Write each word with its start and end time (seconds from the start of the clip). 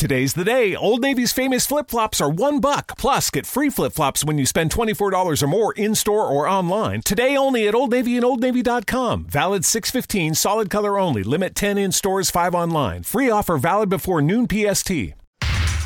Today's 0.00 0.32
the 0.32 0.46
day. 0.46 0.74
Old 0.74 1.02
Navy's 1.02 1.30
famous 1.30 1.66
flip 1.66 1.90
flops 1.90 2.22
are 2.22 2.30
one 2.30 2.58
buck. 2.58 2.96
Plus, 2.96 3.28
get 3.28 3.44
free 3.44 3.68
flip 3.68 3.92
flops 3.92 4.24
when 4.24 4.38
you 4.38 4.46
spend 4.46 4.70
$24 4.70 5.42
or 5.42 5.46
more 5.46 5.74
in 5.74 5.94
store 5.94 6.26
or 6.26 6.48
online. 6.48 7.02
Today 7.02 7.36
only 7.36 7.68
at 7.68 7.74
Old 7.74 7.90
Navy 7.90 8.16
and 8.16 8.24
Old 8.24 8.40
OldNavy.com. 8.40 9.26
Valid 9.26 9.62
615, 9.66 10.36
solid 10.36 10.70
color 10.70 10.98
only. 10.98 11.22
Limit 11.22 11.54
10 11.54 11.76
in 11.76 11.92
stores, 11.92 12.30
5 12.30 12.54
online. 12.54 13.02
Free 13.02 13.28
offer 13.28 13.58
valid 13.58 13.90
before 13.90 14.22
noon 14.22 14.48
PST. 14.48 14.90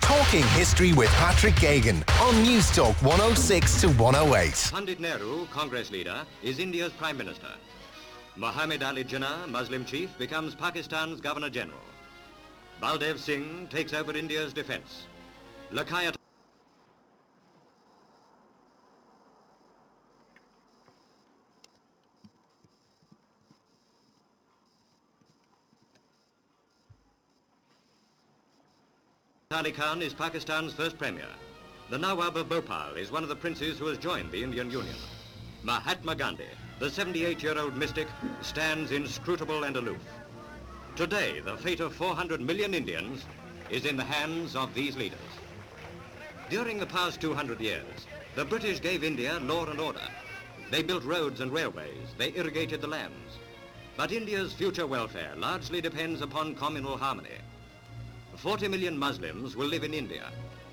Talking 0.00 0.42
history 0.58 0.92
with 0.92 1.08
Patrick 1.10 1.54
Geoghegan 1.54 2.02
on 2.20 2.42
News 2.42 2.68
Talk 2.74 3.00
106 3.02 3.80
to 3.82 3.90
108. 3.90 4.70
Pandit 4.72 4.98
Nehru, 4.98 5.46
Congress 5.52 5.92
leader, 5.92 6.26
is 6.42 6.58
India's 6.58 6.90
Prime 6.94 7.16
Minister. 7.16 7.54
Muhammad 8.34 8.82
Ali 8.82 9.04
Jinnah, 9.04 9.48
Muslim 9.48 9.84
chief, 9.84 10.18
becomes 10.18 10.56
Pakistan's 10.56 11.20
Governor 11.20 11.48
General. 11.48 11.78
Baldev 12.80 13.18
Singh 13.18 13.68
takes 13.68 13.92
over 13.92 14.16
India's 14.16 14.54
defense. 14.54 15.06
Liaquat 15.70 16.14
Ali 29.52 29.72
Khan 29.72 30.00
is 30.00 30.14
Pakistan's 30.14 30.72
first 30.72 30.96
premier. 30.96 31.28
The 31.90 31.98
Nawab 31.98 32.36
of 32.38 32.48
Bhopal 32.48 32.94
is 32.96 33.10
one 33.10 33.22
of 33.22 33.28
the 33.28 33.36
princes 33.36 33.78
who 33.78 33.86
has 33.88 33.98
joined 33.98 34.32
the 34.32 34.42
Indian 34.42 34.70
Union. 34.70 34.96
Mahatma 35.64 36.14
Gandhi, 36.14 36.48
the 36.78 36.86
78-year-old 36.86 37.76
mystic, 37.76 38.08
stands 38.40 38.90
inscrutable 38.90 39.64
and 39.64 39.76
aloof. 39.76 40.00
Today, 41.00 41.40
the 41.40 41.56
fate 41.56 41.80
of 41.80 41.94
400 41.94 42.42
million 42.42 42.74
Indians 42.74 43.24
is 43.70 43.86
in 43.86 43.96
the 43.96 44.04
hands 44.04 44.54
of 44.54 44.74
these 44.74 44.98
leaders. 44.98 45.32
During 46.50 46.78
the 46.78 46.84
past 46.84 47.22
200 47.22 47.58
years, 47.58 48.06
the 48.34 48.44
British 48.44 48.80
gave 48.80 49.02
India 49.02 49.40
law 49.40 49.64
and 49.64 49.80
order. 49.80 50.06
They 50.70 50.82
built 50.82 51.02
roads 51.04 51.40
and 51.40 51.50
railways. 51.50 52.08
They 52.18 52.34
irrigated 52.36 52.82
the 52.82 52.86
lands. 52.86 53.38
But 53.96 54.12
India's 54.12 54.52
future 54.52 54.86
welfare 54.86 55.32
largely 55.38 55.80
depends 55.80 56.20
upon 56.20 56.54
communal 56.54 56.98
harmony. 56.98 57.38
40 58.36 58.68
million 58.68 58.98
Muslims 58.98 59.56
will 59.56 59.68
live 59.68 59.84
in 59.84 59.94
India, 59.94 60.26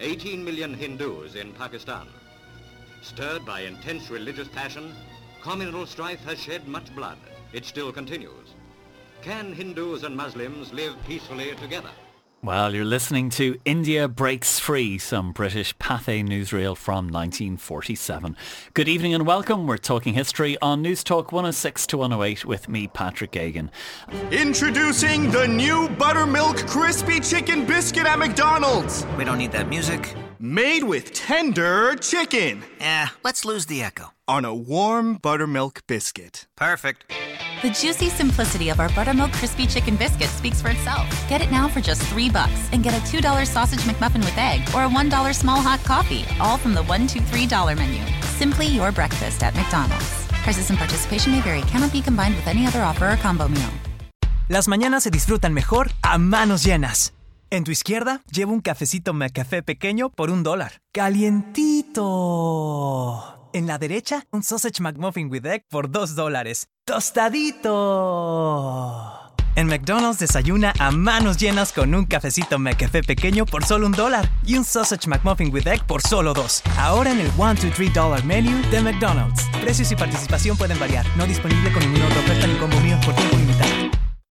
18 0.00 0.44
million 0.44 0.74
Hindus 0.74 1.36
in 1.36 1.52
Pakistan. 1.52 2.08
Stirred 3.02 3.46
by 3.46 3.60
intense 3.60 4.10
religious 4.10 4.48
passion, 4.48 4.96
communal 5.42 5.86
strife 5.86 6.24
has 6.24 6.40
shed 6.40 6.66
much 6.66 6.92
blood. 6.96 7.18
It 7.52 7.64
still 7.64 7.92
continues. 7.92 8.48
Can 9.22 9.52
Hindus 9.52 10.04
and 10.04 10.16
Muslims 10.16 10.72
live 10.72 10.94
peacefully 11.06 11.54
together? 11.56 11.90
Well, 12.40 12.72
you're 12.72 12.84
listening 12.84 13.30
to 13.30 13.58
India 13.64 14.06
Breaks 14.06 14.60
Free, 14.60 14.96
some 14.96 15.32
British 15.32 15.76
Pathé 15.78 16.24
newsreel 16.24 16.76
from 16.76 17.08
1947. 17.08 18.36
Good 18.74 18.88
evening 18.88 19.12
and 19.12 19.26
welcome. 19.26 19.66
We're 19.66 19.76
talking 19.76 20.14
history 20.14 20.56
on 20.62 20.80
News 20.80 21.02
Talk 21.02 21.32
106 21.32 21.88
to 21.88 21.98
108 21.98 22.44
with 22.44 22.68
me, 22.68 22.86
Patrick 22.86 23.32
Geoghegan. 23.32 23.70
Introducing 24.30 25.32
the 25.32 25.48
new 25.48 25.88
Buttermilk 25.88 26.58
Crispy 26.68 27.18
Chicken 27.18 27.66
Biscuit 27.66 28.06
at 28.06 28.20
McDonald's. 28.20 29.04
We 29.16 29.24
don't 29.24 29.38
need 29.38 29.50
that 29.52 29.68
music. 29.68 30.14
Made 30.38 30.84
with 30.84 31.12
tender 31.12 31.96
chicken. 31.96 32.62
Eh, 32.78 33.08
let's 33.24 33.44
lose 33.44 33.66
the 33.66 33.82
echo. 33.82 34.12
On 34.28 34.44
a 34.44 34.54
warm 34.54 35.14
buttermilk 35.14 35.84
biscuit. 35.88 36.46
Perfect. 36.54 37.12
The 37.60 37.70
juicy 37.70 38.08
simplicity 38.08 38.68
of 38.68 38.78
our 38.78 38.88
buttermilk 38.90 39.32
crispy 39.32 39.66
chicken 39.66 39.96
biscuit 39.96 40.28
speaks 40.28 40.62
for 40.62 40.70
itself. 40.70 41.08
Get 41.28 41.40
it 41.40 41.50
now 41.50 41.66
for 41.66 41.80
just 41.80 42.00
three 42.02 42.30
bucks 42.30 42.68
and 42.70 42.84
get 42.84 42.94
a 42.94 43.00
$2 43.00 43.44
sausage 43.48 43.80
McMuffin 43.80 44.20
with 44.20 44.38
egg 44.38 44.60
or 44.76 44.84
a 44.84 44.88
$1 44.88 45.34
small 45.34 45.60
hot 45.60 45.82
coffee, 45.82 46.24
all 46.38 46.56
from 46.56 46.72
the 46.72 46.84
one, 46.84 47.08
two, 47.08 47.18
three 47.20 47.48
dollar 47.48 47.74
menu. 47.74 48.00
Simply 48.38 48.66
your 48.66 48.92
breakfast 48.92 49.42
at 49.42 49.56
McDonald's. 49.56 50.06
Prices 50.44 50.70
and 50.70 50.78
participation 50.78 51.32
may 51.32 51.40
vary. 51.40 51.62
Cannot 51.62 51.90
be 51.92 52.00
combined 52.00 52.36
with 52.36 52.46
any 52.46 52.64
other 52.64 52.80
offer 52.80 53.10
or 53.10 53.16
combo 53.16 53.48
meal. 53.48 53.70
Las 54.48 54.68
mañanas 54.68 55.02
se 55.02 55.10
disfrutan 55.10 55.52
mejor 55.52 55.90
a 56.02 56.16
manos 56.18 56.62
llenas. 56.62 57.12
En 57.50 57.64
tu 57.64 57.72
izquierda, 57.72 58.22
lleva 58.30 58.52
un 58.52 58.60
cafecito 58.60 59.14
McCafé 59.14 59.64
pequeño 59.64 60.10
por 60.10 60.30
un 60.30 60.44
dólar. 60.44 60.80
Calientito. 60.92 62.28
En 63.52 63.66
la 63.66 63.78
derecha, 63.78 64.26
un 64.30 64.44
sausage 64.44 64.80
McMuffin 64.80 65.28
with 65.28 65.44
egg 65.44 65.64
por 65.68 65.90
dos 65.90 66.14
dólares. 66.14 66.68
Tostadito. 66.88 67.74
En 69.56 69.66
McDonald's 69.66 70.18
desayuna 70.20 70.72
a 70.78 70.90
manos 70.90 71.36
llenas 71.36 71.70
con 71.74 71.94
un 71.94 72.06
cafecito 72.06 72.58
McCafé 72.58 73.02
pequeño 73.02 73.44
por 73.44 73.62
solo 73.66 73.84
un 73.84 73.92
dólar 73.92 74.26
y 74.42 74.56
un 74.56 74.64
sausage 74.64 75.06
McMuffin 75.06 75.52
with 75.52 75.66
egg 75.66 75.84
por 75.84 76.00
solo 76.00 76.32
dos. 76.32 76.62
Ahora 76.78 77.12
en 77.12 77.20
el 77.20 77.30
1, 77.36 77.54
2, 77.56 77.74
3 77.74 77.92
dollar 77.92 78.24
menu 78.24 78.62
de 78.70 78.80
McDonald's. 78.80 79.44
Precios 79.60 79.92
y 79.92 79.96
participación 79.96 80.56
pueden 80.56 80.78
variar. 80.78 81.04
No 81.18 81.26
disponible 81.26 81.70
con 81.72 81.82
ninguna 81.82 82.06
otra 82.06 82.20
oferta 82.20 82.46
ni 82.46 82.54
combo 82.54 82.80
mío 82.80 82.98
por 83.04 83.14
tiempo 83.14 83.36
limitado. 83.36 84.07